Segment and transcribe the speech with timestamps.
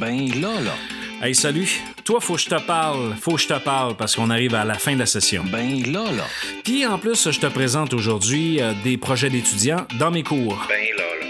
[0.00, 0.74] Ben là, là.
[1.22, 1.68] Hey, salut.
[2.04, 3.14] Toi, faut que je te parle.
[3.20, 5.44] Faut que je te parle parce qu'on arrive à la fin de la session.
[5.50, 6.24] Ben là, là.
[6.64, 10.66] Puis en plus, je te présente aujourd'hui euh, des projets d'étudiants dans mes cours.
[10.68, 11.26] Ben là, là.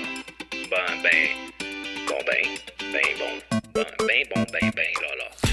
[0.71, 1.67] Ben, ben.
[2.09, 2.93] Bon, ben.
[2.93, 3.59] Ben bon.
[3.75, 5.51] Ben, ben bon, ben, ben là, là.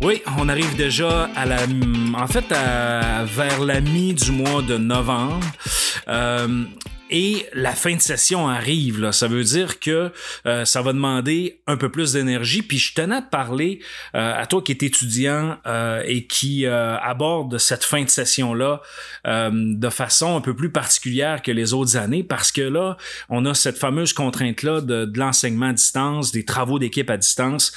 [0.00, 1.58] Oui, on arrive déjà à la,
[2.14, 5.44] en fait, à- vers la mi du mois de novembre.
[6.06, 6.64] Euh,
[7.10, 9.12] et la fin de session arrive, là.
[9.12, 10.12] Ça veut dire que
[10.46, 12.62] euh, ça va demander un peu plus d'énergie.
[12.62, 13.80] Puis je tenais à te parler
[14.14, 18.82] euh, à toi qui es étudiant euh, et qui euh, aborde cette fin de session-là
[19.26, 22.96] euh, de façon un peu plus particulière que les autres années parce que là,
[23.28, 27.72] on a cette fameuse contrainte-là de, de l'enseignement à distance, des travaux d'équipe à distance.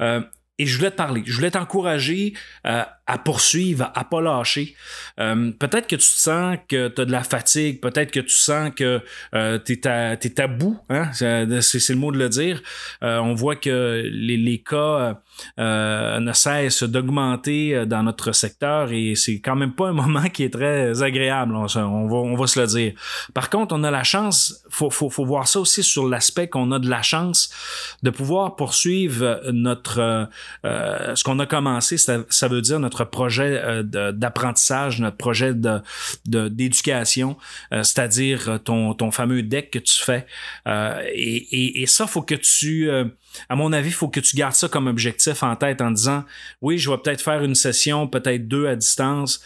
[0.00, 0.20] Euh,
[0.58, 2.34] et je voulais te parler, je voulais t'encourager
[2.66, 4.74] euh, à poursuivre, à pas lâcher.
[5.18, 8.34] Euh, peut-être que tu te sens que tu as de la fatigue, peut-être que tu
[8.34, 9.00] sens que
[9.34, 11.10] euh, tu es, à bout, hein?
[11.12, 12.62] c'est le mot de le dire.
[13.02, 15.20] Euh, on voit que les, les cas
[15.58, 20.28] euh, ne cessent d'augmenter euh, dans notre secteur et c'est quand même pas un moment
[20.28, 22.92] qui est très agréable, on, on va, on va se le dire.
[23.34, 26.70] Par contre, on a la chance, faut, faut, faut voir ça aussi sur l'aspect qu'on
[26.70, 27.50] a de la chance
[28.02, 30.28] de pouvoir poursuivre notre
[30.64, 35.52] euh, ce qu'on a commencé, ça, ça veut dire notre projet euh, d'apprentissage, notre projet
[36.26, 37.36] d'éducation,
[37.72, 40.26] euh, c'est-à-dire euh, ton, ton fameux deck que tu fais.
[40.66, 42.90] Et, et, et ça, faut que tu,
[43.48, 46.24] à mon avis, faut que tu gardes ça comme objectif en tête en disant,
[46.60, 49.42] oui, je vais peut-être faire une session, peut-être deux à distance,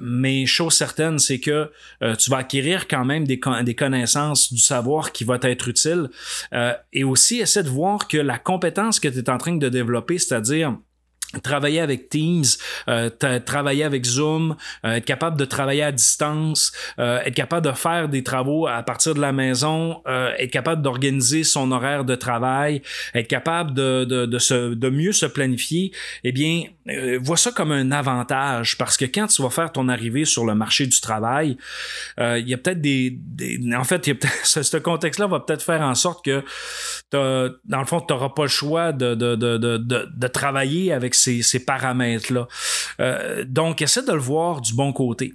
[0.00, 1.70] mais chose certaine, c'est que
[2.18, 6.08] tu vas acquérir quand même des, des connaissances, du savoir qui va t'être utile.
[6.92, 10.18] Et aussi, essaie de voir que la compétence que tu es en train de développer,
[10.18, 10.76] c'est-à-dire
[11.40, 12.44] travailler avec Teams,
[12.88, 17.66] euh, tra- travailler avec Zoom, euh, être capable de travailler à distance, euh, être capable
[17.66, 22.04] de faire des travaux à partir de la maison, euh, être capable d'organiser son horaire
[22.04, 22.82] de travail,
[23.14, 25.92] être capable de, de, de, se, de mieux se planifier,
[26.24, 29.88] eh bien, euh, vois ça comme un avantage parce que quand tu vas faire ton
[29.88, 31.56] arrivée sur le marché du travail,
[32.20, 35.62] euh, il y a peut-être des, des- En fait, il ce, ce contexte-là va peut-être
[35.62, 36.42] faire en sorte que
[37.12, 41.14] dans le fond, tu n'auras pas le choix de, de, de, de, de travailler avec
[41.42, 42.48] ces, paramètres-là.
[43.00, 45.34] Euh, donc, essaie de le voir du bon côté.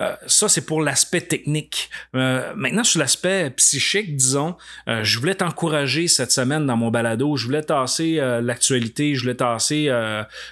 [0.00, 1.90] Euh, ça, c'est pour l'aspect technique.
[2.14, 4.56] Euh, maintenant, sur l'aspect psychique, disons,
[4.86, 7.36] je voulais t'encourager cette semaine dans mon balado.
[7.36, 9.88] Je voulais tasser l'actualité, je voulais tasser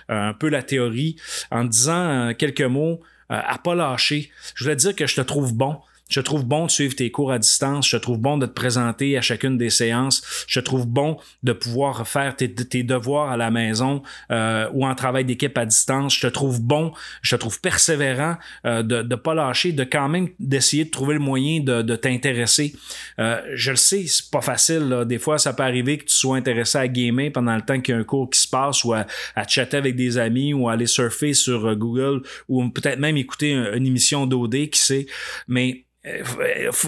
[0.08, 1.16] un peu la théorie
[1.50, 4.30] en disant quelques mots à pas lâcher.
[4.54, 5.78] Je voulais dire que je te trouve bon.
[6.08, 7.88] Je trouve bon de suivre tes cours à distance.
[7.88, 10.44] Je trouve bon de te présenter à chacune des séances.
[10.46, 12.48] Je trouve bon de pouvoir faire tes,
[12.82, 16.16] devoirs à la maison euh, ou en travail d'équipe à distance.
[16.16, 20.84] Je trouve bon, je trouve persévérant euh, de ne pas lâcher, de quand même d'essayer
[20.84, 22.74] de trouver le moyen de, t'intéresser.
[23.18, 25.04] Euh, je le sais, c'est pas facile.
[25.06, 27.94] Des fois, ça peut arriver que tu sois intéressé à gamer pendant le temps qu'il
[27.94, 30.68] y a un cours qui se passe ou à, à chatter avec des amis ou
[30.68, 34.78] à aller surfer sur euh, Google ou peut-être même écouter un- une émission d'OD, qui
[34.78, 35.06] sait.
[35.48, 35.84] Mais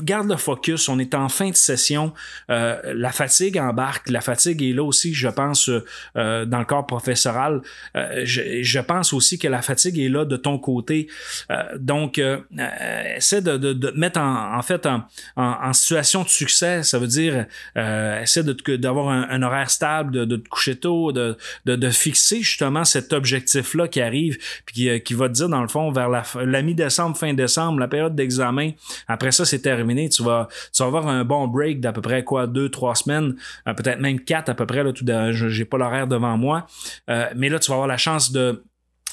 [0.03, 0.88] garde le focus.
[0.88, 2.12] On est en fin de session.
[2.50, 4.09] Euh, la fatigue embarque.
[4.10, 5.84] La fatigue est là aussi, je pense, euh,
[6.16, 7.62] euh, dans le corps professoral.
[7.97, 11.09] Euh, je, je pense aussi que la fatigue est là de ton côté.
[11.50, 15.03] Euh, donc, euh, euh, essaie de, de, de mettre en, en fait en,
[15.37, 16.82] en, situation de succès.
[16.82, 21.37] Ça veut dire euh, essaie d'avoir un, horaire stable, de, de te coucher tôt, de,
[21.65, 25.62] de, fixer justement cet objectif-là qui arrive, puis qui, euh, qui va te dire, dans
[25.62, 28.72] le fond, vers la, la mi-décembre, fin décembre, la période d'examen,
[29.09, 30.09] après ça, c'est terminé.
[30.09, 33.34] Tu vas, tu vas avoir un bon break d'à peu près quoi, deux, trois semaines,
[33.67, 34.83] euh, peut-être même quatre à peu près.
[34.83, 36.67] Là, tout j'ai pas l'horaire devant moi,
[37.09, 38.62] Euh, mais là, tu vas avoir la chance de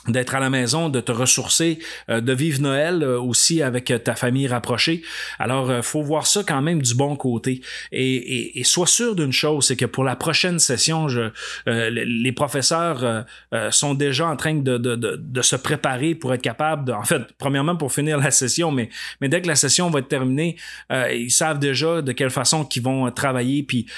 [0.08, 3.98] d'être à la maison, de te ressourcer, euh, de vivre Noël euh, aussi avec euh,
[3.98, 5.02] ta famille rapprochée.
[5.40, 7.62] Alors, faut voir ça quand même du bon côté.
[7.92, 11.32] Et, et, et sois sûr d'une chose, c'est que pour la prochaine session, je,
[11.66, 13.26] les professeurs
[13.72, 17.04] sont déjà en train de, de, de, de se préparer pour être capables de, en
[17.04, 18.90] fait, premièrement pour finir la session, mais,
[19.22, 20.58] mais dès que la session va être terminée,
[20.92, 23.64] ils savent déjà de quelle façon qu'ils vont travailler.
[23.64, 23.92] Puis, tu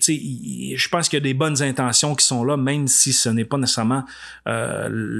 [0.00, 0.20] sais,
[0.76, 3.44] je pense qu'il y a des bonnes intentions qui sont là, même si ce n'est
[3.44, 4.04] pas nécessairement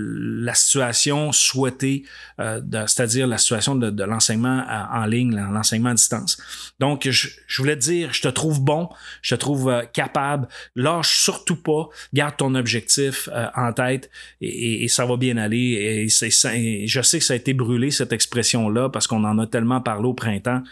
[0.08, 2.04] la situation souhaitée,
[2.40, 6.38] euh, c'est-à-dire la situation de, de l'enseignement en ligne, l'enseignement à distance.
[6.78, 8.88] Donc, je, je voulais te dire, je te trouve bon,
[9.22, 14.10] je te trouve euh, capable, lâche surtout pas, garde ton objectif euh, en tête
[14.40, 16.06] et, et- ça va bien aller.
[16.08, 19.80] Et, je sais que ça a été brûlé, cette expression-là, parce qu'on en a tellement
[19.80, 20.62] parlé au printemps.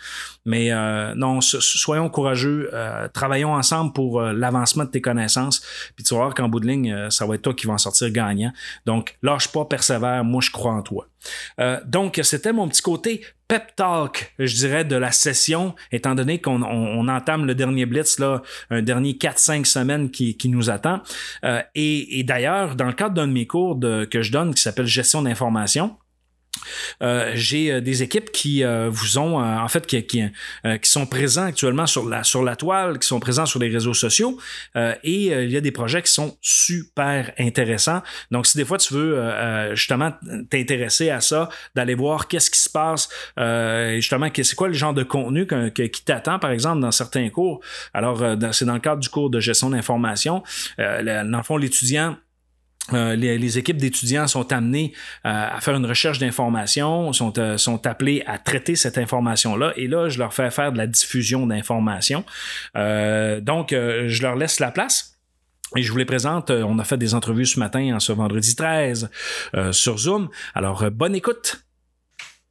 [0.47, 5.63] Mais euh, non, so- soyons courageux, euh, travaillons ensemble pour l'avancement de tes connaissances.
[5.97, 7.79] Puis tu vas voir qu'en bout de ligne, ça va être toi qui vas en
[7.79, 8.53] sortir gagnant.
[8.87, 11.09] Donc, lâche pas, persévère, moi je crois en toi.
[11.59, 16.41] Euh, donc, c'était mon petit côté pep talk, je dirais, de la session, étant donné
[16.41, 21.01] qu'on on, entame le dernier blitz, là, un dernier 4-5 semaines qui, nous attend.
[21.45, 24.87] Euh, et, d'ailleurs, dans le cadre d'un de mes cours que je donne qui s'appelle
[24.87, 25.97] Gestion d'information,
[27.03, 30.23] euh, j'ai euh, des équipes qui euh, vous ont en fait qui, qui,
[30.83, 33.95] qui, sont présents actuellement sur la sur la toile, qui sont présents sur les réseaux
[33.95, 34.39] sociaux
[34.75, 38.03] et il y a des projets qui sont super intéressants.
[38.31, 40.13] Donc si des fois tu veux justement
[40.51, 43.09] t'intéresser à ça, d'aller voir qu'est-ce qui se passe,
[43.97, 47.61] justement c'est quoi le genre de contenu qui t'attend par exemple dans certains cours.
[47.93, 48.23] Alors
[48.53, 50.43] c'est dans le cadre du cours de gestion d'information.
[50.79, 52.17] dans le fond l'étudiant
[52.93, 54.93] euh, les, équipes d'étudiants sont amenées
[55.25, 59.87] euh, à faire une recherche d'informations, sont, euh, sont appelés à traiter cette information-là, et
[59.87, 62.25] là, je leur fais faire de la diffusion d'informations.
[62.75, 65.13] donc, je leur laisse la place.
[65.77, 66.51] Et je vous les présente.
[66.51, 69.11] On a fait des entrevues ce matin, en ce vendredi 13,
[69.73, 70.29] sur Zoom.
[70.55, 71.65] Alors, bonne écoute.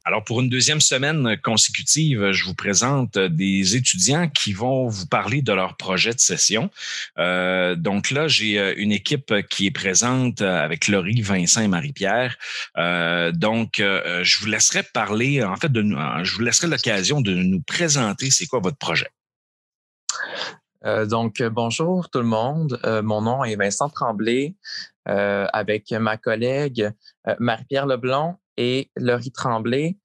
[0.06, 5.40] Alors, pour une deuxième semaine consécutive, je vous présente des étudiants qui vont vous parler
[5.40, 6.70] de leur projet de session.
[7.18, 12.36] Euh, donc là, j'ai euh, une équipe qui est présente avec Laurie, Vincent et Marie-Pierre.
[12.76, 15.82] Euh, donc, je vous laisserai parler, en fait, de,
[16.22, 19.08] je vous laisserai l'occasion de nous présenter c'est quoi votre projet.
[21.06, 22.78] donc, bonjour tout le monde.
[23.02, 24.54] mon nom est Vincent Tremblay.
[25.06, 26.90] avec ma collègue
[27.38, 29.96] Marie-Pierre Leblanc, et Laurie Tremblay.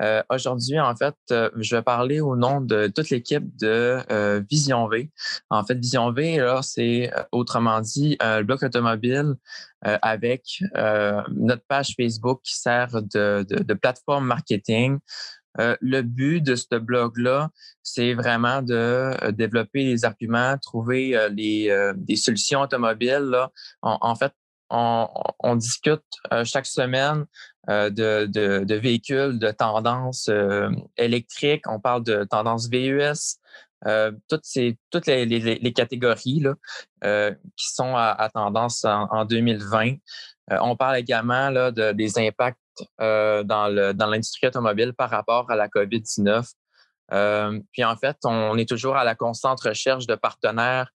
[0.00, 4.40] Euh, Aujourd'hui, en fait, euh, je vais parler au nom de toute l'équipe de euh,
[4.48, 5.10] Vision V.
[5.50, 9.34] En fait, Vision V, c'est euh, autrement dit un bloc automobile
[9.82, 10.42] avec
[11.30, 14.98] notre page Facebook qui sert de, de, de plateforme marketing.
[15.56, 17.50] le but de ce blog-là,
[17.84, 23.30] c'est vraiment de développer les arguments, trouver les, des solutions automobiles.
[23.30, 23.52] Là.
[23.82, 24.32] En, en fait,
[24.70, 25.08] on,
[25.40, 26.02] on, discute
[26.44, 27.26] chaque semaine
[27.68, 31.68] euh, de, de, de, véhicules de tendance euh, électrique.
[31.68, 33.38] On parle de tendance VUS.
[33.86, 36.54] Euh, toutes ces toutes les, les, les catégories là,
[37.04, 39.96] euh, qui sont à, à tendance en, en 2020.
[40.50, 42.58] Euh, on parle également là, de, des impacts
[42.98, 46.44] dans le dans l'industrie automobile par rapport à la COVID-19.
[47.72, 50.90] puis en fait, on est toujours à la constante recherche de partenaires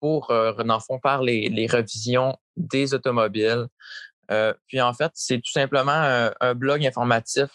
[0.00, 3.66] pour, dans fond, faire les, les revisions des automobiles,
[4.30, 7.48] euh, puis en fait, c'est tout simplement un, blog informatif,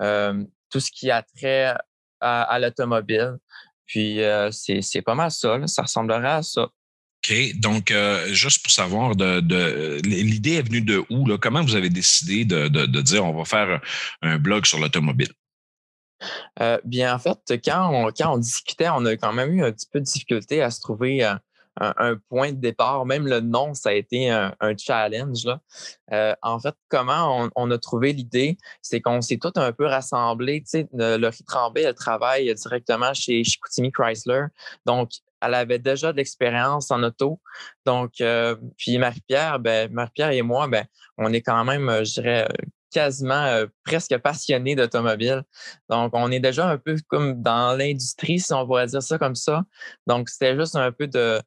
[0.00, 1.74] euh, tout ce qui a trait
[2.20, 3.36] à, l'automobile.
[3.86, 6.62] Puis euh, c'est pas mal ça, ça ressemblerait à ça.
[6.62, 7.34] OK.
[7.56, 7.92] Donc,
[8.28, 11.26] juste pour savoir, de, l'idée est venue de où?
[11.38, 13.80] Comment vous avez décidé de, de, de dire on va faire
[14.22, 15.32] un blog sur l'automobile?
[16.84, 20.04] Bien, en fait, quand on, discutait, on a quand même eu un petit peu de
[20.04, 21.24] difficulté à se trouver
[21.80, 23.06] un, point de départ.
[23.06, 25.46] Même le nom, ça a été un, challenge.
[26.12, 30.60] Euh, en fait, comment on, a trouvé l'idée, c'est qu'on s'est tout un peu rassemblés.
[30.60, 34.46] Tu sais, Laurie Tremblay, elle travaille directement chez Chicoutimi Chrysler.
[34.86, 37.40] Donc, elle avait déjà de l'expérience en auto.
[37.86, 40.84] Donc, euh, puis Marie-Pierre, ben, Marie-Pierre et moi, ben,
[41.16, 42.46] on est quand même, je dirais,
[42.90, 45.42] quasiment presque passionnés d'automobile.
[45.88, 49.36] Donc, on est déjà un peu comme dans l'industrie, si on pourrait dire ça comme
[49.36, 49.64] ça.
[50.06, 51.40] Donc, c'était juste un peu de,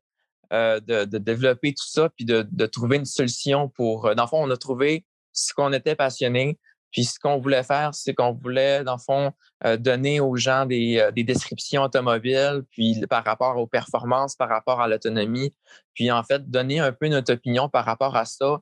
[0.52, 4.14] de, développer tout ça, puis de, trouver une solution pour...
[4.16, 6.60] Dans le fond, on a trouvé ce qu'on était passionné,
[6.92, 9.32] puis ce qu'on voulait faire, c'est qu'on voulait, dans le fond,
[9.80, 15.54] donner aux gens des, descriptions automobiles, puis par rapport aux performances, par rapport à l'autonomie,
[15.96, 18.60] puis en fait, donner un peu notre opinion par rapport à ça,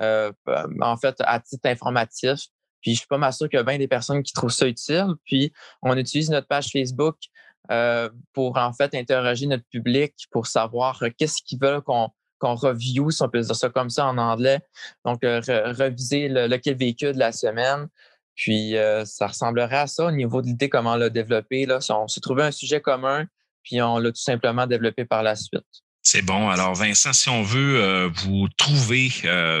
[0.00, 2.46] en fait, à titre informatif.
[2.84, 4.66] Puis je suis pas mal sûr qu'il y a bien des personnes qui trouvent ça
[4.66, 5.14] utile.
[5.24, 7.16] Puis on utilise notre page Facebook
[7.70, 12.56] euh, pour en fait interroger notre public pour savoir euh, qu'est-ce qu'ils veulent qu'on qu'on
[12.56, 14.60] review, si on peut dire ça comme ça en anglais.
[15.06, 17.88] Donc, euh, reviser le, lequel véhicule de la semaine.
[18.34, 18.74] Puis,
[19.04, 21.64] ça ressemblerait à ça au niveau de l'idée, comment le développer.
[21.64, 21.78] Là.
[21.90, 23.24] On s'est trouvé un sujet commun,
[23.62, 25.83] puis on l'a tout simplement développé par la suite.
[26.06, 26.50] C'est bon.
[26.50, 29.10] Alors, Vincent, si on veut vous trouver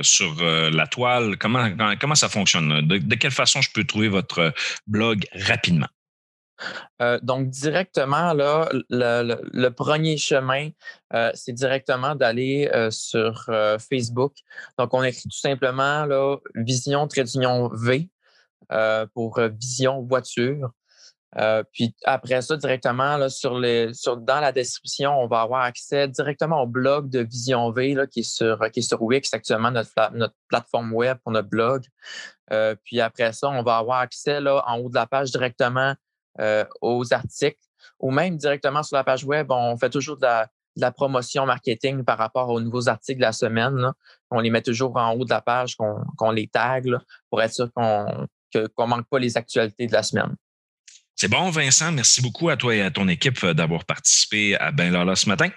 [0.02, 2.86] sur la toile, comment, ça fonctionne?
[2.86, 4.52] de, quelle façon je peux trouver votre
[4.86, 5.88] blog rapidement?
[7.02, 10.70] Euh, donc, directement, là, le, premier chemin,
[11.12, 14.34] euh, c'est directement d'aller euh, sur Facebook.
[14.78, 18.08] Donc, on écrit tout simplement là, Vision Trédunion V
[19.14, 20.70] pour Vision Voiture.
[21.72, 26.62] Puis après ça, directement, là, sur les, dans la description, on va avoir accès directement
[26.62, 29.90] au blog de Vision V là, qui, est sur, qui est sur Wix, actuellement notre,
[30.12, 31.84] notre plateforme web pour notre blog.
[32.84, 35.94] puis après ça, on va avoir accès là, en haut de la page directement
[36.40, 37.62] euh, aux articles
[38.00, 40.26] ou même directement sur la page web, on fait toujours de
[40.76, 43.92] la, promotion marketing par rapport aux nouveaux articles de la semaine.
[44.32, 46.90] On les met toujours en haut de la page, qu'on les tag
[47.30, 50.36] pour être sûr qu'on qu'on ne manque pas les actualités de la semaine.
[51.16, 51.92] C'est bon, Vincent.
[51.92, 55.48] Merci beaucoup à toi et à ton équipe d'avoir participé à Ben Lala ce matin.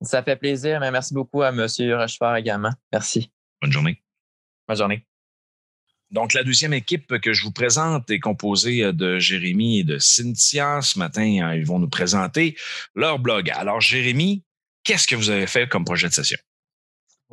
[0.00, 1.60] Ça fait plaisir, mais merci beaucoup à M.
[1.60, 2.72] Rochefort également.
[2.92, 3.30] Merci.
[3.60, 4.02] Bonne journée.
[4.68, 5.06] Bonne journée.
[6.10, 10.80] Donc, la deuxième équipe que je vous présente est composée de Jérémy et de Cynthia.
[10.80, 12.56] Ce matin, hein, ils vont nous présenter
[12.94, 13.50] leur blog.
[13.50, 14.44] Alors, Jérémy,
[14.84, 16.38] qu'est-ce que vous avez fait comme projet de session?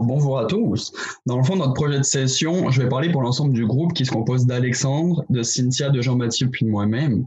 [0.03, 0.91] Bonjour à tous.
[1.27, 4.03] Dans le fond, notre projet de session, je vais parler pour l'ensemble du groupe qui
[4.03, 7.23] se compose d'Alexandre, de Cynthia, de Jean-Mathieu, puis de moi-même.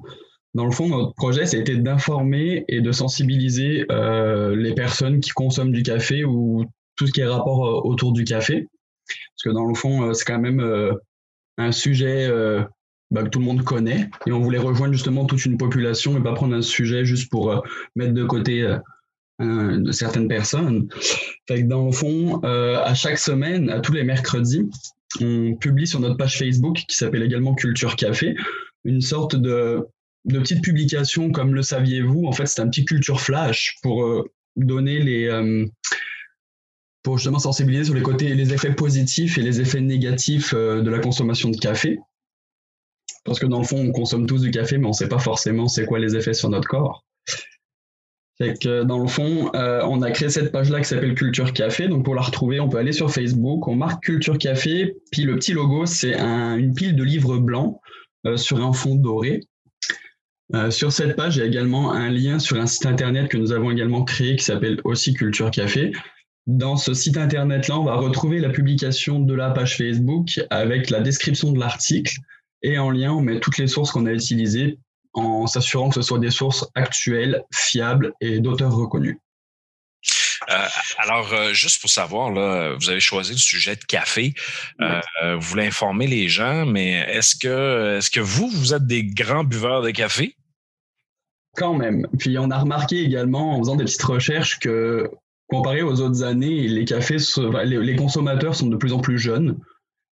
[0.54, 5.20] Dans le fond, notre projet, ça a été d'informer et de sensibiliser euh, les personnes
[5.20, 6.64] qui consomment du café ou
[6.96, 8.66] tout ce qui est rapport euh, autour du café.
[9.06, 10.60] Parce que dans le fond, euh, c'est quand même
[11.58, 12.28] un sujet
[13.12, 14.10] bah, que tout le monde connaît.
[14.26, 17.62] Et on voulait rejoindre justement toute une population et pas prendre un sujet juste pour
[17.94, 18.66] mettre de côté
[19.40, 20.88] de certaines personnes.
[21.48, 24.68] Dans le fond, à chaque semaine, à tous les mercredis,
[25.20, 28.36] on publie sur notre page Facebook qui s'appelle également Culture Café
[28.84, 29.88] une sorte de
[30.28, 32.24] petites publications comme le saviez-vous.
[32.26, 35.66] En fait, c'est un petit culture flash pour euh, donner les, euh,
[37.02, 40.90] pour justement sensibiliser sur les côtés, les effets positifs et les effets négatifs euh, de
[40.90, 41.98] la consommation de café.
[43.24, 45.18] Parce que dans le fond, on consomme tous du café, mais on ne sait pas
[45.18, 47.04] forcément c'est quoi les effets sur notre corps.
[48.38, 51.86] Fait que dans le fond, on a créé cette page-là qui s'appelle Culture Café.
[51.86, 55.36] Donc pour la retrouver, on peut aller sur Facebook, on marque Culture Café, puis le
[55.36, 57.78] petit logo, c'est une pile de livres blancs
[58.36, 59.40] sur un fond doré.
[60.54, 63.36] Euh, sur cette page, il y a également un lien sur un site internet que
[63.36, 65.92] nous avons également créé qui s'appelle aussi Culture Café.
[66.46, 71.00] Dans ce site internet-là, on va retrouver la publication de la page Facebook avec la
[71.00, 72.18] description de l'article
[72.62, 74.78] et en lien, on met toutes les sources qu'on a utilisées
[75.14, 79.16] en s'assurant que ce soit des sources actuelles, fiables et d'auteurs reconnus.
[80.50, 80.66] Euh,
[80.98, 84.34] alors, euh, juste pour savoir, là, vous avez choisi le sujet de café.
[84.80, 89.04] Euh, vous voulez informer les gens, mais est-ce que, est-ce que vous, vous êtes des
[89.04, 90.36] grands buveurs de café?
[91.56, 92.06] Quand même.
[92.18, 95.10] Puis on a remarqué également en faisant des petites recherches que
[95.48, 97.16] comparé aux autres années, les cafés,
[97.64, 99.58] les consommateurs sont de plus en plus jeunes.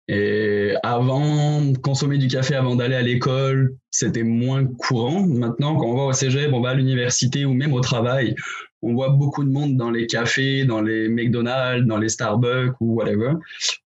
[0.08, 5.26] Et avant, consommer du café avant d'aller à l'école, c'était moins courant.
[5.26, 8.34] Maintenant, quand on va au cégep, on va à l'université ou même au travail,
[8.80, 12.94] on voit beaucoup de monde dans les cafés, dans les McDonald's, dans les Starbucks ou
[12.94, 13.32] whatever.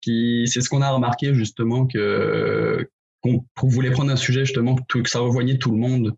[0.02, 2.86] Puis c'est ce qu'on a remarqué justement que
[3.22, 6.16] qu'on voulait prendre un sujet justement que ça rejoignait tout le monde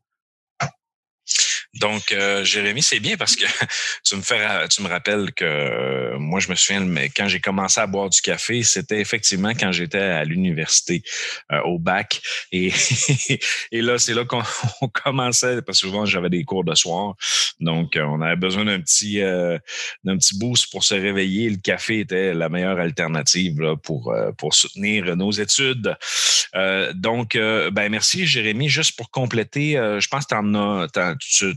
[1.80, 3.46] donc, euh, Jérémy, c'est bien parce que
[4.04, 7.40] tu me fais, tu me rappelles que euh, moi, je me souviens, mais quand j'ai
[7.40, 11.02] commencé à boire du café, c'était effectivement quand j'étais à l'université,
[11.54, 12.22] euh, au bac.
[12.52, 12.74] Et,
[13.72, 14.44] et là, c'est là qu'on
[15.04, 17.16] commençait, parce que souvent, j'avais des cours de soir.
[17.62, 21.50] Donc, on avait besoin d'un petit, d'un petit boost pour se réveiller.
[21.50, 25.96] Le café était la meilleure alternative pour, pour soutenir nos études.
[26.96, 28.68] donc, ben merci, Jérémy.
[28.68, 30.88] Juste pour compléter, je pense que tu en as,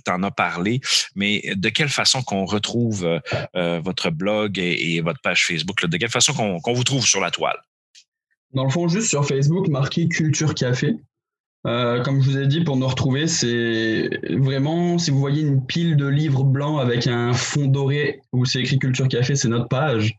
[0.09, 0.81] en as parlé,
[1.15, 3.21] mais de quelle façon qu'on retrouve euh,
[3.57, 5.87] euh, votre blog et, votre page Facebook?
[5.87, 7.59] de quelle façon qu'on vous trouve sur la toile?
[8.53, 10.95] Dans le fond, juste sur Facebook, marqué Culture Café.
[11.67, 15.65] Euh, comme je vous ai dit, pour nous retrouver, c'est vraiment, si vous voyez une
[15.65, 19.69] pile de livres blancs avec un fond doré où c'est écrit Culture Café, c'est notre
[19.69, 20.15] page.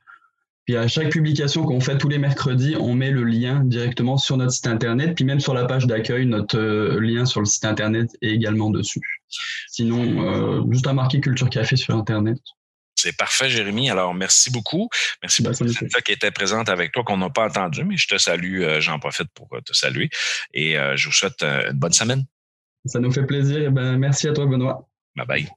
[0.65, 4.35] Puis à chaque publication qu'on fait tous les mercredis, on met le lien directement sur
[4.35, 5.13] notre site internet.
[5.15, 8.71] Puis même sur la page d'accueil, notre euh, lien sur le site internet est également
[8.71, 9.21] dessus.
[9.69, 12.37] Sinon, euh, juste à marquer Culture Café sur internet.
[12.95, 13.91] C'est parfait, Jérémy.
[13.91, 14.89] Alors, merci beaucoup.
[15.21, 18.07] Merci bah, beaucoup à qui était présente avec toi, qu'on n'a pas entendu, mais je
[18.07, 18.61] te salue.
[18.61, 20.09] Euh, j'en profite pour te saluer.
[20.53, 22.25] Et je vous souhaite une bonne semaine.
[22.85, 23.61] Ça nous fait plaisir.
[23.61, 24.87] Eh ben, merci à toi, Benoît.
[25.15, 25.49] Bye bye.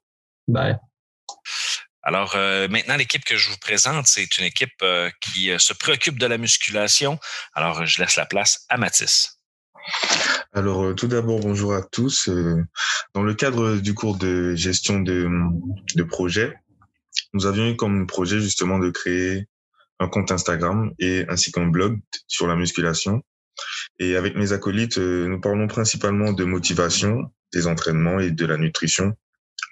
[0.48, 0.76] Bye.
[2.08, 5.74] Alors euh, maintenant, l'équipe que je vous présente, c'est une équipe euh, qui euh, se
[5.74, 7.18] préoccupe de la musculation.
[7.52, 9.38] Alors, je laisse la place à Mathis.
[10.54, 12.30] Alors, tout d'abord, bonjour à tous.
[13.12, 15.28] Dans le cadre du cours de gestion de,
[15.96, 16.54] de projet,
[17.34, 19.46] nous avions eu comme projet justement de créer
[20.00, 23.22] un compte Instagram et ainsi qu'un blog sur la musculation.
[23.98, 29.14] Et avec mes acolytes, nous parlons principalement de motivation, des entraînements et de la nutrition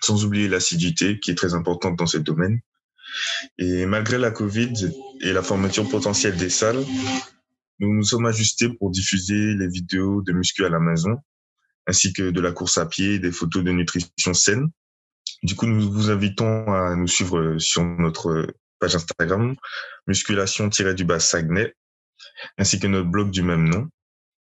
[0.03, 2.61] sans oublier l'assiduité qui est très importante dans ce domaine.
[3.59, 4.73] Et malgré la Covid
[5.21, 6.85] et la fermeture potentielle des salles,
[7.79, 11.17] nous nous sommes ajustés pour diffuser les vidéos de muscu à la maison,
[11.87, 14.69] ainsi que de la course à pied et des photos de nutrition saine.
[15.43, 18.47] Du coup, nous vous invitons à nous suivre sur notre
[18.79, 19.55] page Instagram,
[20.07, 21.75] musculation-du-bas Saguenay,
[22.59, 23.89] ainsi que notre blog du même nom,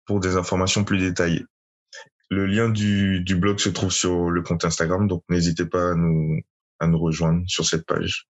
[0.06, 1.46] pour des informations plus détaillées.
[2.30, 5.96] Le lien du, du blog se trouve sur le compte Instagram, donc n'hésitez pas à
[5.96, 6.42] nous,
[6.80, 8.28] à nous rejoindre sur cette page.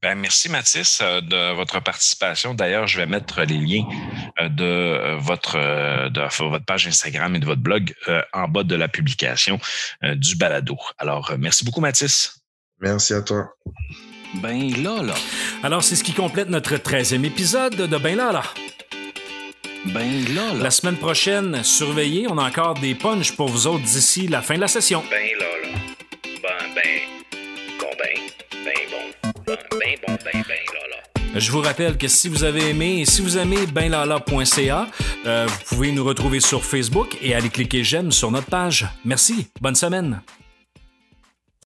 [0.00, 2.54] Ben, merci Mathis euh, de votre participation.
[2.54, 3.84] D'ailleurs, je vais mettre les liens
[4.40, 7.92] euh, de euh, votre de votre page Instagram et de votre blog
[8.32, 9.58] en bas de la publication
[10.02, 10.76] du balado.
[10.98, 12.40] Alors, merci beaucoup Mathis.
[12.80, 13.50] Merci à toi.
[14.34, 15.14] Ben là là.
[15.62, 18.42] Alors, c'est ce qui complète notre 13e épisode de Ben là là.
[19.92, 20.62] Ben là là.
[20.62, 24.56] La semaine prochaine, surveillez, on a encore des punchs pour vous autres d'ici la fin
[24.56, 25.02] de la session.
[25.10, 25.78] Ben là là.
[26.42, 27.00] Ben ben.
[27.80, 28.64] Bon ben.
[28.64, 29.30] Ben bon.
[29.46, 31.38] Ben ben bon ben ben là là.
[31.40, 34.86] Je vous rappelle que si vous avez aimé et si vous aimez benlala.ca,
[35.26, 38.86] euh, vous pouvez nous retrouver sur Facebook et aller cliquer j'aime sur notre page.
[39.04, 39.48] Merci.
[39.60, 40.20] Bonne semaine.